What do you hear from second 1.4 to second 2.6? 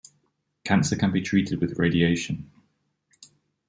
with radiation.